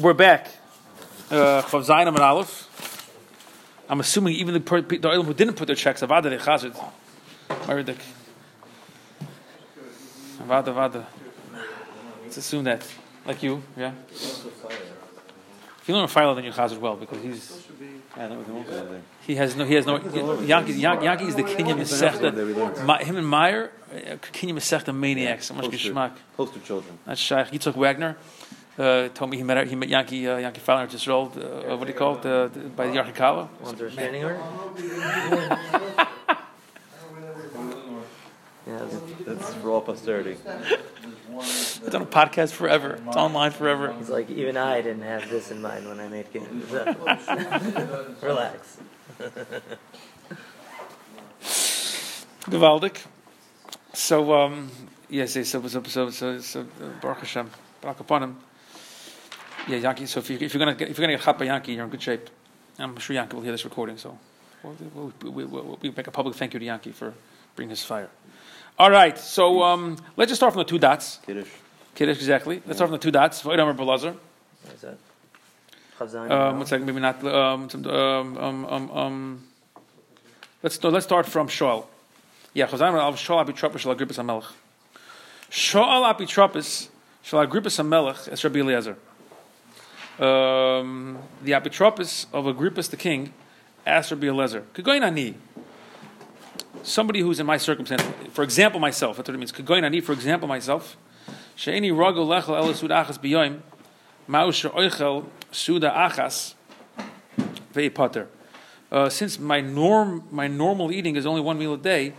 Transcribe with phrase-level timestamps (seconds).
[0.00, 0.48] We're back.
[1.30, 2.70] Uh, and Aleph.
[3.88, 4.60] I'm assuming even the,
[5.00, 6.74] the who didn't put their checks, Avada de Chazit.
[7.48, 7.98] Meridik.
[10.38, 11.06] Avada, Avada.
[12.22, 12.86] Let's assume that.
[13.26, 13.92] Like you, yeah?
[15.84, 17.68] If you learn Philo, then you're Chazit well, because he's.
[18.16, 19.02] Yeah, that was the most of.
[19.26, 19.66] He has no.
[19.66, 19.98] He has no.
[20.40, 22.86] Yankee, Yankee, Yankee is the Kenya Masechta.
[22.86, 25.44] Ma- Him and Meyer, uh, Kenya Masechta maniacs.
[25.44, 25.90] So much Poster.
[25.92, 26.12] geschmack.
[26.38, 26.98] Poster children.
[27.04, 28.16] That's Shaykh Yitzhak Wagner.
[28.78, 31.86] Uh, told me he met he met Yankee uh, Yankee Fowler just rolled uh, what
[31.86, 33.48] do you call it uh, by the Yarchei Kallah.
[33.60, 34.40] Want the restraining order?
[38.66, 38.86] yeah,
[39.26, 40.38] That's for all posterity.
[41.86, 42.98] It's on a podcast forever.
[43.06, 43.94] It's online forever.
[44.00, 46.70] it's like even I didn't have this in mind when I made games.
[48.22, 48.78] Relax.
[52.50, 53.04] Gewaldig.
[53.92, 54.70] So um,
[55.08, 56.64] yes, yes, so so so so, so uh,
[57.00, 58.36] Baruch Hashem, Baruch upon him.
[59.68, 60.06] Yeah, Yankee.
[60.06, 61.84] So if, you, if you're gonna get, if you're gonna get hot by Yankee, you're
[61.84, 62.28] in good shape.
[62.78, 64.18] I'm sure Yankee will hear this recording, so
[64.62, 67.14] we'll, we'll, we we'll, we make a public thank you to Yankee for
[67.56, 68.10] bringing his fire.
[68.78, 71.20] All right, so um, let's just start from the two dots.
[71.24, 71.48] Kiddush.
[71.94, 72.62] Kiddush, exactly.
[72.66, 73.42] Let's start from the two dots.
[73.42, 74.16] V'oidam Belazar.
[74.62, 74.96] What is that?
[76.30, 77.24] Um, one second, maybe not.
[77.24, 79.44] Um, some- um, um, um, um,
[80.62, 81.88] let's no, let's start from Shoal.
[82.52, 84.44] Yeah, Chazan al Shoal Abitropis Shal Agrippus Hamelech.
[85.50, 86.88] Shoal Abitropis
[87.22, 88.96] Shal Agrippus Hamelech as Rabbi Eliezer.
[90.18, 93.32] Um, the Abitropis of Agrippus the king
[93.86, 95.36] asked Rabbi Eliezer, "Kagoyin ani."
[96.82, 99.16] Somebody who's in my circumstance, for example, myself.
[99.16, 99.52] That's what it means.
[99.52, 100.96] Kagoyin ani, for example, myself.
[101.56, 103.60] Ragul lechel elisud achas biyoim.
[104.28, 106.54] Ma'usha oichel suda achas.
[108.92, 112.12] Uh, since my norm, my normal eating is only one meal a day,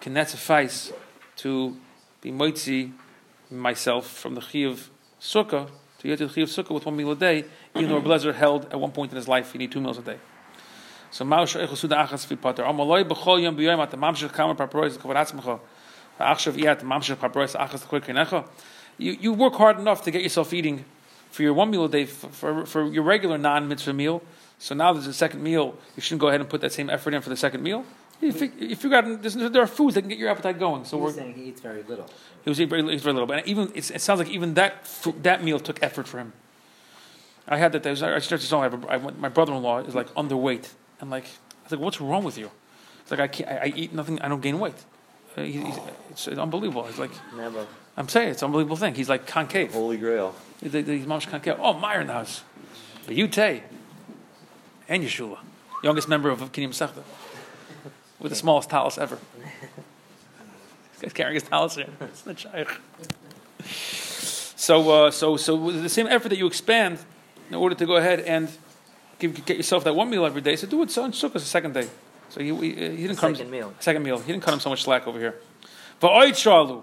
[0.00, 0.92] can that suffice
[1.34, 1.76] to
[2.20, 2.92] be moitzi
[3.50, 6.96] myself from the chi of sukkah to get to the chi of sukkah with one
[6.96, 7.44] meal a day,
[7.74, 10.02] even though Blazer held at one point in his life he need two meals a
[10.02, 10.18] day.
[11.10, 12.64] So ma'usha oichel suda achas ve'ipater.
[12.64, 15.60] Amaloi b'chol yom at the atzmecha.
[18.98, 20.84] You, you work hard enough to get yourself eating
[21.30, 24.22] for your one meal a day, for, for, for your regular non mitzvah meal.
[24.58, 25.76] So now there's a second meal.
[25.96, 27.84] You shouldn't go ahead and put that same effort in for the second meal.
[28.20, 29.22] You fig- you figure out
[29.52, 30.84] there are foods that can get your appetite going.
[30.84, 32.06] So He's we're, saying he eats very little.
[32.44, 34.74] he was eating very, eats very little, but even it's, it sounds like even that
[35.22, 36.32] that meal took effort for him.
[37.48, 37.84] I had that.
[37.84, 40.68] I was- I started to have a- I went- my brother-in-law is like underweight,
[41.00, 42.50] and like I was like, "What's wrong with you?"
[43.00, 43.50] It's like I can't.
[43.50, 44.20] I, I eat nothing.
[44.20, 44.84] I don't gain weight.
[45.36, 45.78] He, he's,
[46.10, 46.84] it's, it's unbelievable.
[46.84, 47.66] He's like, Never.
[47.96, 48.94] I'm saying it's an unbelievable thing.
[48.94, 49.72] He's like concave.
[49.72, 50.34] Holy Grail.
[50.60, 51.56] He's, he's mamash concave.
[51.58, 52.42] Oh, Meyer in the house.
[53.06, 53.62] But you Tay
[54.88, 55.38] and Yeshua,
[55.82, 57.02] youngest member of Kinyam Sechta,
[58.20, 59.18] with the smallest talus ever.
[60.92, 61.88] This guy's carrying his talus here.
[62.00, 62.68] It's not shaykh.
[64.56, 67.00] So, uh, so, so with the same effort that you expand
[67.48, 68.48] in order to go ahead and
[69.18, 71.40] give, get yourself that one meal every day, so do it so on Sukkot the
[71.40, 71.88] second day.
[72.32, 73.74] So he, he, he didn't come Second meal.
[73.78, 74.18] second meal.
[74.18, 75.34] He didn't cut him so much slack over here.
[76.00, 76.82] Va'oid shalu.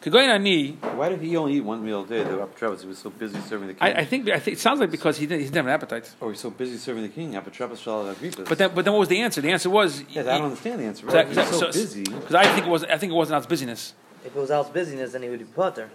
[0.00, 0.72] Kagoyin ani.
[0.96, 2.22] Why did he only eat one meal a day?
[2.24, 3.82] The Rabbi Travis, he was so busy serving the king.
[3.82, 5.72] I, I think I think it sounds like because he didn't, he didn't have an
[5.72, 6.14] appetite.
[6.20, 7.34] or he's so busy serving the king.
[7.34, 8.44] Rabbi Travis shall Agrippa.
[8.44, 9.42] But then, but then what was the answer?
[9.42, 11.04] The answer was yeah, I don't understand the answer.
[11.04, 11.46] Because Right?
[11.48, 12.04] He's so, busy.
[12.04, 13.92] Because I think it was I think it wasn't out of busyness.
[14.24, 15.90] If it was Al's busyness, then he would be potter.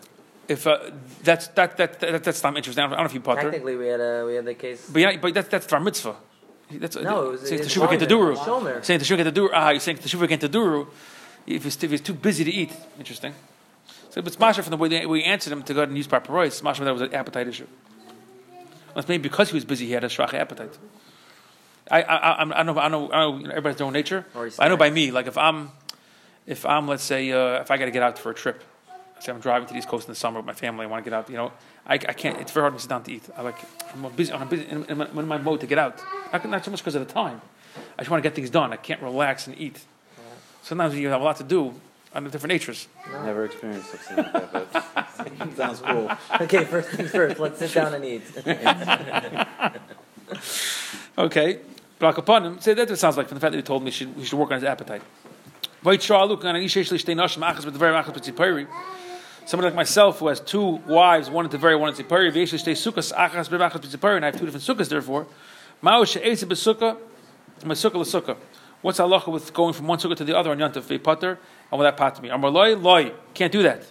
[0.48, 0.92] If uh,
[1.24, 2.84] that's that, that that that's not interesting.
[2.84, 4.54] I don't, I don't know if you potter, Technically, we had a we had the
[4.54, 4.88] case.
[4.88, 6.16] but yeah, but that's that's our mitzvah.
[6.72, 8.00] That's No, it was- saying it's teshuvah shomer.
[8.00, 8.36] get duru.
[8.38, 8.84] Shomer.
[8.86, 9.50] Saying teshuvah get duru.
[9.54, 10.88] Ah, you're saying teshuvah get duru.
[11.46, 13.34] If he's, if he's too busy to eat, interesting.
[14.10, 16.08] So, but Smasher from the way they, we answered him to go ahead and use
[16.08, 17.68] proper rice, Smasher that was an appetite issue.
[18.90, 20.78] Unless maybe because he was busy, he had a shracha appetite.
[21.92, 24.26] I I I, I know I know I know you know, everybody's their own nature.
[24.58, 25.70] I know by me, like if I'm
[26.48, 28.64] if I'm let's say uh, if I got to get out for a trip,
[29.26, 31.04] say I'm driving to the East Coast in the summer with my family, I want
[31.04, 31.30] to get out.
[31.30, 31.52] You know,
[31.86, 32.40] I, I can't.
[32.40, 33.24] It's very hard to sit down to eat.
[33.36, 33.58] I like
[33.94, 34.32] I'm busy.
[34.32, 36.02] I'm busy in, in, my, in my mode to get out.
[36.32, 37.42] Not, not so much because of the time.
[37.98, 38.72] I just want to get things done.
[38.72, 39.84] I can't relax and eat.
[40.62, 41.74] Sometimes you have a lot to do
[42.14, 42.88] on different natures.
[43.14, 46.10] I've never experienced something like that, but sounds cool.
[46.42, 47.40] Okay, first things first.
[47.40, 48.24] Let's sit down and eat.
[51.18, 51.60] Okay,
[51.98, 52.60] Barak upon him.
[52.60, 52.92] Say that.
[52.92, 54.52] It sounds like from the fact that he told me he should, he should work
[54.52, 55.02] on his appetite.
[55.84, 58.68] Vayit sha'aluk an ish yesh li shtei nashim achas b'devar achas b'tzipari.
[59.46, 62.52] Somebody like myself who has two wives, one at the very one at Tzipari, v'yesh
[62.52, 63.52] li shtei sukkahs achas
[64.16, 64.90] and I have two different sukkahs.
[64.90, 65.28] Therefore,
[65.84, 66.98] ma'u she'esi b'sukkah,
[67.62, 68.38] m'sukkah l'sukkah.
[68.82, 71.38] What's halacha with going from one sukkah to the other on Yantav ve'pater?
[71.72, 72.30] And will that pat me?
[72.30, 73.12] Amar loy loy.
[73.36, 73.86] Can't do that.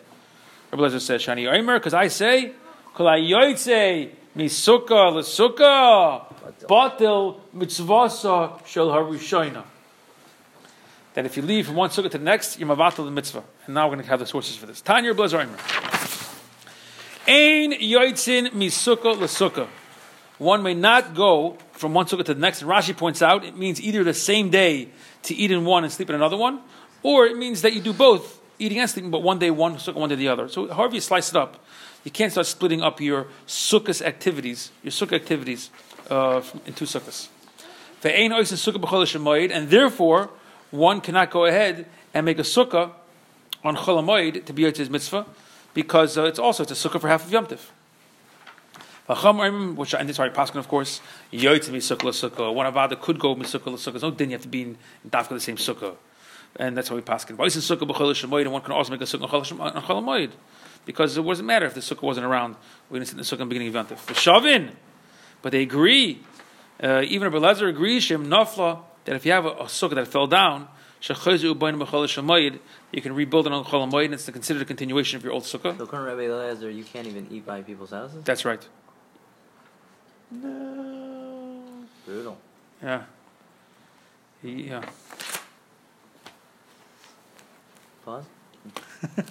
[0.72, 2.52] Rabbi Lezer says, Shani Omer, because I say,
[2.92, 9.62] Kol hayoytze misukkah l'sukkah, batil mitzvasa shel harishayna.
[11.14, 13.44] That if you leave from one sukkah to the next, you're mavatal the mitzvah.
[13.66, 14.80] And now we're going to have the sources for this.
[14.80, 15.38] Tanya Blazer.
[17.26, 19.68] Ein yoitzin misukkah l'sukkah.
[20.38, 22.62] One may not go from one sukkah to the next.
[22.62, 24.88] And Rashi points out it means either the same day
[25.22, 26.60] to eat in one and sleep in another one,
[27.02, 29.94] or it means that you do both, eating and sleeping, but one day one sukkah,
[29.94, 30.48] one day the other.
[30.48, 31.64] So however you slice it up,
[32.02, 35.70] you can't start splitting up your sukkah's activities, your sukkah activities,
[36.10, 36.40] uh,
[36.74, 37.28] two sukkahs.
[39.52, 40.30] And therefore
[40.74, 42.90] one cannot go ahead and make a sukkah
[43.62, 45.24] on Chol Hamoed to be Yotzei's mitzvah,
[45.72, 47.70] because uh, it's also it's a sukkah for half of Yom Tiv.
[49.08, 51.00] V'cham which and this is already Paskin, of course,
[51.32, 52.52] Yotzei misukah l'sukkah.
[52.52, 53.92] One avada could go misukah l'sukkah.
[53.92, 55.94] There's no din you have to be in, in dafka the same sukkah,
[56.56, 57.36] and that's why we Paskin.
[57.36, 60.30] Oisin sukkah b'chodesh hamoed, and one can also make a sukkah on Chol
[60.84, 62.56] because it doesn't matter if the sukkah wasn't around.
[62.90, 64.76] We didn't sit in the sukkah in the beginning of Yom Tiv.
[65.40, 66.20] But they agree.
[66.82, 70.08] Uh, even Rabbi Lezer agrees, Shem Nafla, that if you have a, a sukkah that
[70.08, 70.68] fell down,
[71.00, 72.58] Shechazu Ubayin B'chol Shemayid,
[72.92, 75.42] you can rebuild it on Chol Hamoed, and it's considered a continuation of your old
[75.42, 75.76] sukkah.
[75.76, 78.24] So according to Rabbi Eliezer, you can't even eat by people's houses?
[78.24, 78.66] That's right.
[80.30, 81.84] No.
[82.06, 82.38] Brutal.
[82.82, 83.02] Yeah.
[84.42, 84.82] Yeah.
[88.04, 88.24] Pause?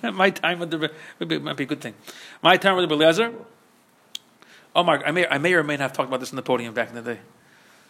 [0.14, 1.96] My time with the maybe might be a good thing.
[2.44, 3.34] My time with the Beliezer.
[4.75, 6.42] Oh, Mark, I may, I may or may not have talked about this in the
[6.44, 7.20] podium back in the day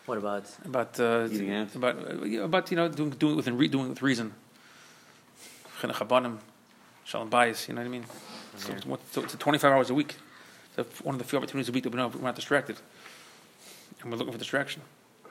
[0.05, 0.45] What about?
[0.65, 1.75] about uh, Eating ants?
[1.75, 4.33] about uh, about you know doing doing it with re, doing it with reason.
[5.79, 6.38] Chinuch habanim,
[7.05, 7.67] shalom bayis.
[7.67, 8.05] You know what I mean?
[8.57, 10.15] So, it's, what- so it's 25 hours a week.
[10.75, 12.77] So one of the few opportunities a week that we know we're not distracted,
[14.01, 14.81] and we're looking for distraction.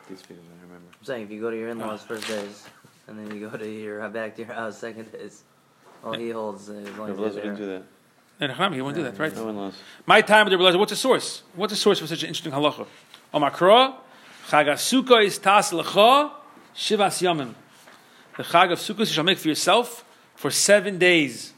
[0.08, 0.86] These figures I remember.
[0.98, 2.66] I'm saying if you go to your in-laws first days,
[3.08, 5.42] and then you go to your back to your house second days,
[6.02, 7.82] all he holds is as long No, as Blazer didn't do that.
[8.40, 9.34] And Haram, he won't do that, right?
[9.34, 9.74] No in-laws.
[10.06, 11.42] My time with the Rebbe What's the source?
[11.54, 12.86] What's the source for such an interesting halacha?
[13.34, 13.94] Omakra,
[14.48, 16.30] Chag HaSukkah is tas lecha
[16.74, 17.54] shivas yamim.
[18.36, 20.04] The Chag of Sukkot you shall make for yourself
[20.34, 21.52] for seven days.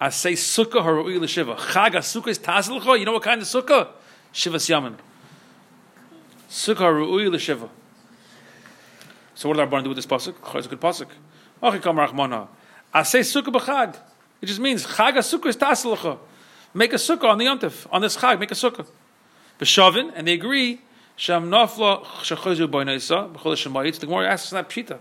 [0.00, 1.56] I say Sukkah haru'i l'shiva.
[1.56, 2.98] Chag HaSukkah is tas lecha.
[2.98, 3.88] You know what kind of Sukkah?
[4.32, 4.94] Shivas yamim.
[6.48, 7.68] Sukkah haru'i l'shiva.
[9.34, 10.34] So what did our barn do with this pasuk?
[10.56, 11.08] It's a good pasuk.
[11.62, 12.48] Achikam rachmana.
[12.92, 13.96] I say Sukkah b'chag.
[14.40, 16.18] It just means Chag HaSukkah is tasalacha.
[16.74, 18.86] Make a sukkah on the yontif, on this Chag, make a sukkah.
[19.58, 20.80] B'shavin, and they agree,
[21.16, 23.98] Sham nafla shechozu boinaisa, b'chol shemayit.
[23.98, 24.98] The Gemara asks not pshita.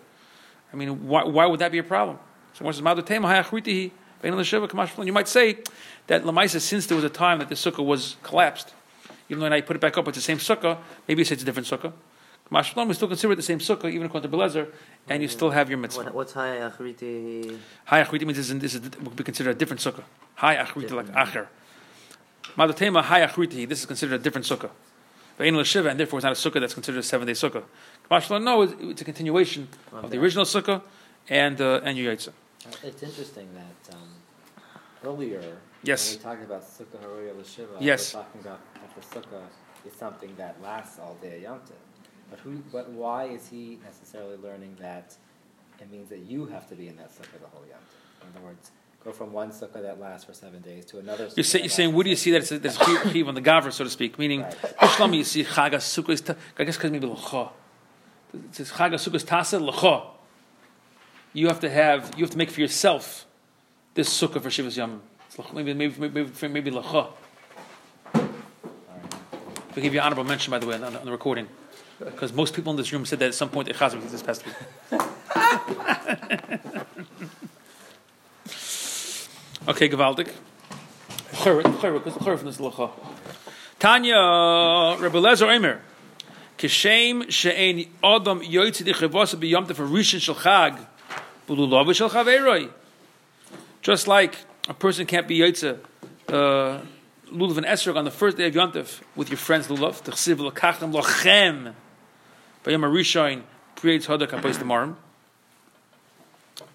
[0.74, 2.18] I mean, why, why would that be a problem?
[2.54, 5.60] So Gemara says, tema hayachritihi, bein kamash You might say
[6.08, 8.74] that Lamaisa, since there was a time that the sukkah was collapsed,
[9.30, 11.34] even though now you put it back up, it's the same sukkah, maybe you say
[11.34, 11.94] it's a different sukkah.
[12.52, 14.72] Kamash we still consider it the same sukkah, even according to Belezer,
[15.08, 16.06] and you still have your mitzvah.
[16.06, 17.60] What, what's high achriti?
[17.86, 20.04] High achriti means this is, this is would be considered a different sukkah.
[20.36, 21.48] High achriti like acher.
[22.56, 23.68] Madatema high achriti.
[23.68, 24.70] This is considered a different sukkah.
[25.40, 27.64] Ve'en l'shiva, and therefore it's not a sukkah that's considered a seven day sukkah.
[28.10, 30.82] Kamashla, no, it's, a continuation of the original sukkah
[31.30, 32.32] and uh, and yaitza.
[32.84, 34.10] It's interesting that um,
[35.04, 36.10] earlier, Yes.
[36.10, 38.14] when we talked about Sukkah Haruya L'Shiva, Yes.
[38.14, 39.44] we're talking about that the Sukkah
[39.86, 41.74] is something that lasts all day Yom Tov.
[42.30, 45.16] But, who, but why is he necessarily learning that
[45.80, 48.28] it means that you have to be in that Sukkah the whole Yom Tov?
[48.28, 48.72] In other words,
[49.08, 51.94] go from one Sukkah that lasts for seven days to another You're, say, you're saying,
[51.94, 54.20] where do you see that it's a, there's a on the gavra, so to speak?
[54.20, 55.14] Meaning, Right.
[55.14, 57.50] You see chag sukkah I guess because maybe l'cha.
[58.34, 60.08] It says chag sukkah is tasa l'cha.
[61.32, 63.26] You have to have, you have to make for yourself
[63.94, 67.08] this sukkah for Shivas l'cha- Maybe, maybe, maybe, maybe, l'cha.
[69.74, 71.48] We give you honorable mention, by the way, on, the- on the recording.
[72.00, 74.56] Because most people in this room said that at some point chazar this past week.
[75.00, 75.06] okay,
[76.28, 76.58] gewaldig.
[76.58, 76.76] Chayr, chayr,
[78.48, 78.76] because the
[79.08, 79.54] chayr from
[82.44, 82.92] this lacha.
[83.80, 84.16] Tanya,
[85.00, 85.82] Rabbi Lezer Omer,
[86.58, 90.80] Kishem she'en adam yoytzi di chavasa b'yom tef rishon shel chag,
[91.48, 92.72] b'lulav shel chaveroi.
[93.82, 94.36] Just like
[94.68, 95.78] a person can't be yoytze,
[96.30, 96.80] uh,
[97.32, 100.40] lulav and esrog on the first day of Yom Tov with your friends lulav, t'chsiv
[100.40, 101.74] l'kachem lochem,
[102.64, 103.44] b'yom harishon,
[103.76, 104.96] apos tamarim,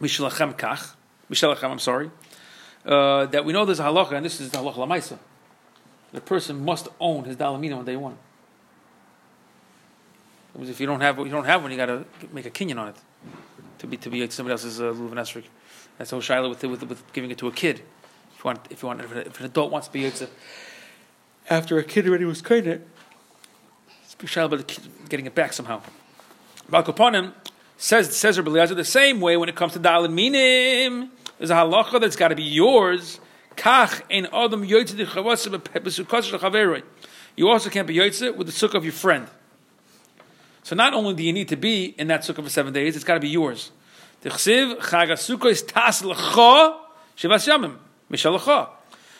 [0.00, 0.94] mishalachem kach,
[1.28, 2.11] mishalachem, I'm sorry,
[2.87, 5.19] uh, that we know there's a halacha, and this is the halacha lamaisa.
[6.12, 8.17] The person must own his dalamina on day one.
[10.53, 12.79] Because if you don't have you don't have one, you got to make a kinyan
[12.79, 12.97] on it
[13.79, 15.45] to be to be somebody else's uh, lulav and esrog.
[15.99, 17.83] That's how Shiloh with, with with giving it to a kid.
[18.35, 20.29] If you want, if you want, if an, if an adult wants to be yotze
[21.49, 22.83] after a kid already was kind of,
[24.07, 25.81] speak Shiloh about getting it back somehow.
[26.71, 27.33] Balkoponim
[27.77, 31.11] says says Rabbi the same way when it comes to dalin minim.
[31.42, 33.18] There's a halacha that's got to be yours.
[33.56, 34.64] Kach adam.
[37.34, 39.26] You also can't be yotze with the sukkah of your friend.
[40.62, 43.04] So not only do you need to be in that sukkah for seven days, it's
[43.04, 43.72] got to be yours.
[44.20, 45.11] The sukkah.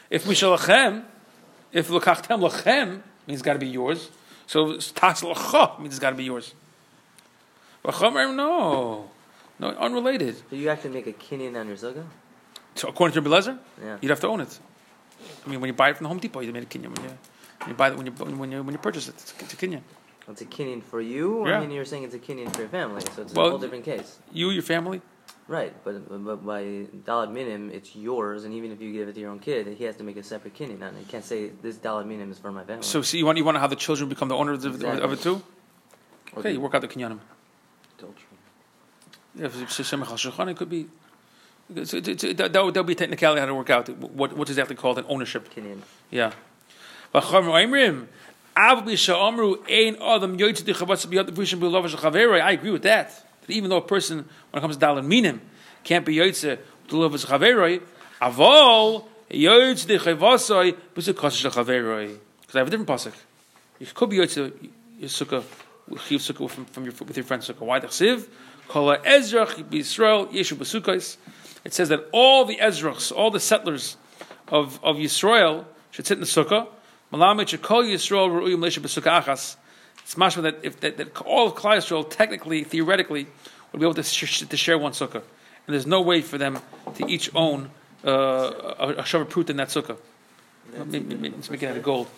[0.09, 1.03] If mishalachem,
[1.73, 4.11] if lachem means it's got to be yours.
[4.47, 6.55] So tas means it's got to be yours.
[7.85, 9.11] No,
[9.59, 10.37] no, unrelated.
[10.51, 12.05] So you actually make a kinyan on your sukkah?
[12.75, 13.99] So according to Rabbi Lezer, Yeah.
[14.01, 14.59] you'd have to own it.
[15.47, 16.97] I mean, when you buy it from the Home Depot, you made a kinyan.
[16.97, 17.11] When you,
[17.61, 19.57] when you buy it, when you when you when you purchase it, it's, it's a
[19.57, 19.83] kinyan.
[20.29, 21.59] It's a kinyan for you, or Yeah.
[21.59, 23.59] I mean, you're saying it's a kinyan for your family, so it's Well- a whole
[23.59, 24.19] different case.
[24.33, 25.01] You, your family.
[25.49, 26.63] Right, but, but by
[27.07, 29.85] dalad minim, it's yours, and even if you give it to your own kid, he
[29.85, 31.01] has to make a separate kinyan on it.
[31.01, 32.85] You can't say this dalad minim is for my family.
[32.85, 35.03] So, see, you want you want to have the children become the owners of, Exactly.
[35.03, 35.43] of it too.
[36.35, 37.19] Or Okay, you work out the kinyanim.
[37.99, 38.32] adultery.
[39.39, 40.89] If it's Shemach HaShulchan, it could be.
[41.75, 44.51] It's, it's, it's, that, would that would be technicality how to work out what what's
[44.51, 45.49] exactly called an ownership.
[45.55, 45.81] kinyan.
[46.11, 46.33] Yeah.
[47.15, 48.07] V'cham oimrim,
[48.57, 52.41] av b'sha'amru ein adam yoytzi dichavatz b'yad v'ishim shachaveroi.
[52.43, 53.09] I agree with that.
[53.47, 55.41] That even though a person, when it comes to dalan minim,
[55.85, 56.59] can't be yoytzi
[56.89, 57.81] b'lov shachaveroi,
[58.21, 62.19] avol yoytzi dichavatz b'su kosh shachaveroi.
[62.43, 63.15] Because I have a different pasuk.
[63.79, 64.71] You could be yoytzi
[65.03, 65.43] your sukkah,
[66.07, 67.61] chiv sukkah from, from your, with your friend's sukkah.
[67.61, 68.29] Why the chsiv?
[68.69, 71.17] Kol ha'ezrach b'Yisrael yeshu b'sukkos.
[71.65, 73.97] It says that all the Ezrachs, all the settlers
[74.49, 76.67] of, of Yisrael should sit in the sukkah.
[77.13, 79.57] Malamed should call Yisrael b'sukkah achas.
[80.03, 83.29] It's mashma that if that, that all of Klal Yisrael technically, theoretically,
[83.71, 85.23] would be able to, sh- to share one sukkah, and
[85.69, 86.59] there's no way for them
[86.97, 87.71] to each own
[88.05, 89.97] uh, a, a shavar prut in that sukkah.
[90.77, 92.09] Let's make it out of gold,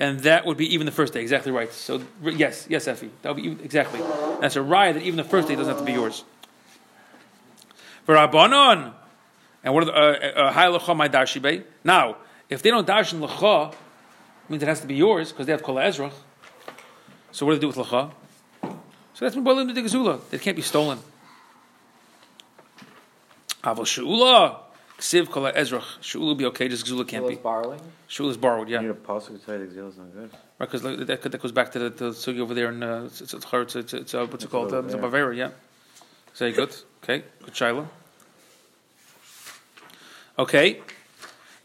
[0.00, 1.20] and that would be even the first day.
[1.20, 1.70] Exactly right.
[1.72, 4.00] So yes, yes, Effie, that would be even, exactly.
[4.40, 6.24] That's a riot that even the first day doesn't have to be yours.
[8.04, 8.94] For Rabbanon,
[9.62, 11.64] and what are the uh, uh, high lecha my darshibe?
[11.84, 12.16] Now,
[12.48, 13.74] if they don't darshan lecha,
[14.48, 16.12] means it has to be yours because they have kol ezrach.
[17.30, 18.10] So what do they do with lecha?
[19.14, 20.20] So that's to the gezula.
[20.32, 20.98] It can't be stolen.
[23.62, 24.56] Sheula,
[25.00, 25.88] ksiv kol ezrach.
[26.00, 26.68] Sheula will be okay.
[26.68, 27.34] Just gezula can't be.
[27.36, 27.80] borrowing.
[28.08, 28.68] Sheula is borrowed.
[28.68, 30.30] Yeah, You need a pasuk to tell you the exile is not good.
[30.58, 30.70] right.
[30.70, 33.34] Because that, that goes back to the, the sugi over there in uh, it's it's
[33.34, 34.72] it's, it's, it's, it's uh, what's it called?
[34.72, 35.02] Uh, it's a there.
[35.02, 35.38] Bavaria.
[35.46, 35.50] Yeah.
[36.36, 36.74] Very good.
[37.02, 37.24] Okay.
[37.44, 37.88] Good Shiloh.
[40.38, 40.80] Okay.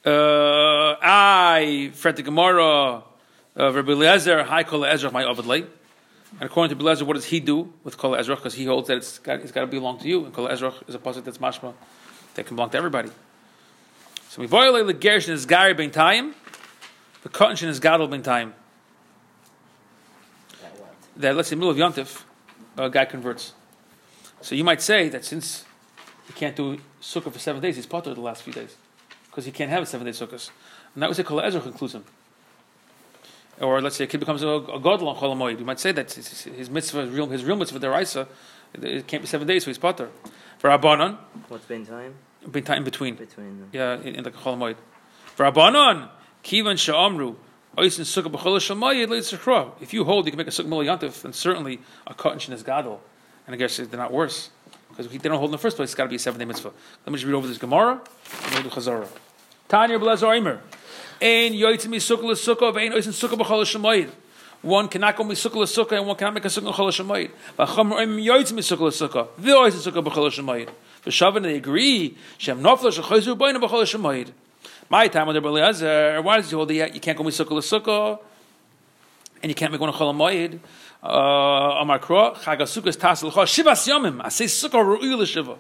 [0.06, 3.04] Uh, I, Fred the Gemara,
[3.58, 5.66] uh, Rabbi Eliezer, hi Kol Ezra, my Ovidlay.
[6.40, 8.36] And according to Eliezer, what does he do with Kol Ezra?
[8.36, 10.26] Because he holds that it's got, it's got to belong to you.
[10.26, 11.74] And Kol Ezra is a pasuk that's mashma
[12.36, 13.10] that can belong to everybody.
[14.36, 16.36] So we violate the Gershon is Gary ben time,
[17.24, 18.54] the Kotenshin is Gadol ben time.
[21.16, 21.38] That?
[21.38, 22.24] Let's say middle of Yontif,
[22.78, 23.54] a guy converts.
[24.42, 25.64] So you might say that since
[26.28, 28.76] he can't do sukkah for seven days, he's potter the last few days
[29.28, 30.50] because he can't have a seven day sukkahs.
[30.96, 32.04] And that was a Kol Ezra concludes him.
[33.62, 35.60] Or let's say a kid becomes a, a godel on cholamoid.
[35.60, 38.28] You might say that his, his mitzvah, his real, his real mitzvah deraisa,
[38.74, 40.10] it can't be seven days, so he's potter.
[40.58, 42.16] For Rabbanon, What's been time
[42.46, 43.16] in between.
[43.16, 43.70] between them?
[43.72, 44.76] Yeah, in, in the Chol Hamoed.
[45.36, 46.10] For Rabbanon,
[46.44, 47.36] kivan sha'amru,
[47.78, 48.60] oisin sukkah b'chol
[49.08, 49.72] leitzachra.
[49.82, 52.54] If you hold, you can make a sukkah mil yantif, then certainly a cotton shin
[52.54, 53.02] is gadol.
[53.48, 54.50] And I guess they're not worse.
[54.90, 56.46] Because they don't hold in the first place, it's got to be a seven day
[56.46, 56.72] mitzvah.
[57.06, 58.02] Let me just read over this Gemara,
[58.44, 59.08] and we'll do Chazara.
[59.68, 60.60] Tanya Blazer Eimer.
[61.22, 64.10] Ein yoitzim sukkah l'sukkah, ve'ein oisin sukkah b'chol shamayid.
[64.62, 67.32] One cannot go misukah l'sukkah, and one cannot make a sukkah l'chol shamayid.
[67.58, 70.70] V'cham oim yoitzim sukkah l'sukkah, ve'oisin sukkah b'chol.
[71.06, 74.32] V'shavin they agree, shem nofla shechoizu b'oinu b'chol shamayid.
[74.90, 78.20] My time with the Eliezer, why does he hold the you can't go misukah l'sukkah,
[79.42, 80.60] and you can't make one a chol hamoyed?
[81.04, 84.22] Uh, Amar Kro, Chag HaSukkah is tas l'cha shivas yomim.
[84.24, 85.58] I say sukkah ru'u l'shiva.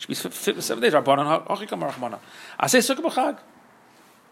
[0.00, 0.92] Should be seven days.
[0.92, 2.18] Rabbanon hachikam rachmana.
[2.58, 3.38] I say sukkah b'chag.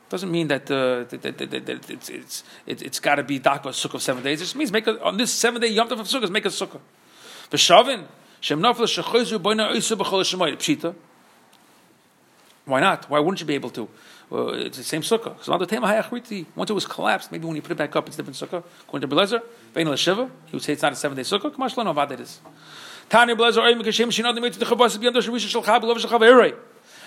[0.08, 3.38] Doesn't mean that, uh, that, that, that, that it's it's it, it's got to be
[3.38, 4.40] dakwa sukkah of seven days.
[4.40, 6.48] It just means make a, on this seven day yom tov of sukkah make a
[6.48, 6.80] sukkah.
[7.52, 8.06] V'shavin
[10.58, 10.94] pshita.
[12.64, 13.08] Why not?
[13.10, 13.88] Why wouldn't you be able to?
[14.28, 15.36] Well, it's the same sukkah.
[16.28, 16.46] The.
[16.54, 18.62] Once it was collapsed, maybe when you put it back up, it's a different sukkah.
[18.82, 19.42] According to Belezer,
[19.74, 21.50] he would say it's not a seven day sukkah.
[21.52, 22.38] Kamash lo novad it is.
[23.08, 26.10] Tanya Belezer oim kashem shinad the mitzvah chavas b'yam dosh rishon shel chab lov shel
[26.10, 26.54] chaverei.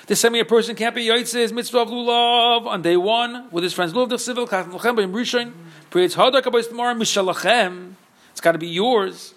[0.07, 3.63] The same a person can't be yotzei his mitzvah of lulav on day one with
[3.63, 3.93] his friends.
[3.93, 5.53] Lulav d'chsivil kach l'chem b'yam rishon.
[5.91, 7.93] Prays hadak abayis tomorrow mishalachem.
[8.31, 9.33] It's got to be yours.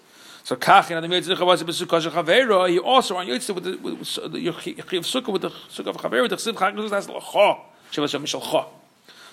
[0.47, 2.69] So kach in the mitzvah chavas b'sukkah shel chaverei.
[2.69, 6.29] He also on yotzei with the yochiv sukkah with the sukkah of chaverei.
[6.29, 7.57] The chsiv chag has l'cha.
[7.91, 8.65] Shiva shel mishalcha.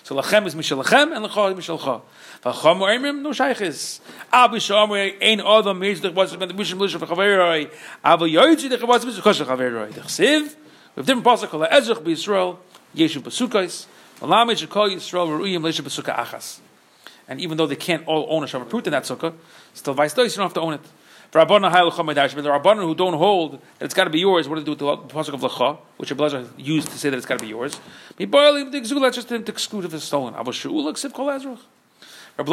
[0.03, 2.01] So lachem is mishalachem and lecha is mishalcha.
[2.43, 4.01] V'cham oimrim no shaychis.
[4.29, 5.39] Abu shomer ein
[5.79, 7.71] meis the was the mishim lisha v'chaveroi.
[8.03, 9.93] Abu yoytzi the was the kosher chaveroi.
[9.93, 10.53] The chsiv
[10.97, 12.57] with different pasuk called ezrach b'Yisrael
[12.93, 13.85] yeshu b'sukkais.
[14.19, 16.59] Malamid should call Yisrael ru'uyim lisha b'sukkah achas.
[17.29, 19.33] And even though they can't all own a shavar prut in that sukkah,
[19.73, 20.81] still vice dois, you don't have to own it.
[21.31, 24.47] For Rabbanan Hayal But the Rabbanan who don't hold that it's got to be yours,
[24.47, 27.09] what do they do with the pasuk of Lacha, which a blazer used to say
[27.09, 27.79] that it's got to be yours?
[28.17, 30.33] Let's just to exclude if it's stolen.
[30.33, 31.59] Shaul Ksiv Kol Ezrach.
[32.37, 32.43] My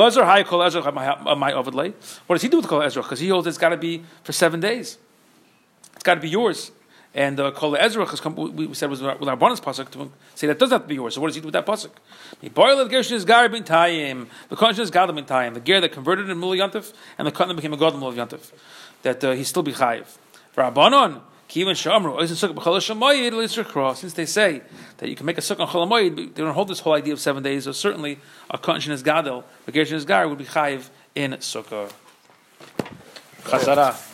[1.53, 1.93] Ovidlay.
[2.27, 3.03] What does he do with Kol Ezrach?
[3.03, 4.99] Because he holds it's got to be for seven days.
[5.95, 6.71] It's got to be yours.
[7.15, 8.35] And uh, Kol Ezra has come.
[8.35, 11.15] We said was with our bonus pasuk to say that does to be yours.
[11.15, 11.91] So what does he do with that pasuk?
[12.41, 14.29] He boiled the gershon is gar bin tayim.
[14.49, 15.55] The conscience is gadol bin tayim.
[15.55, 18.53] The ger that converted in mul yantif, and the cotton became a god mul yantif.
[19.03, 20.07] That uh, he still be chayiv.
[20.53, 21.21] For Rabbanon,
[21.53, 22.19] Kivan Shamru,
[23.97, 24.63] since they say
[24.97, 27.43] that you can make a sukkah on they don't hold this whole idea of seven
[27.43, 31.93] days, so certainly a conscience gadol, a gershon is gar would be chayiv in sukkah.
[33.43, 34.12] Chazara.